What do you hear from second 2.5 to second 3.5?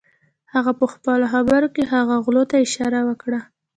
اشاره وکړه.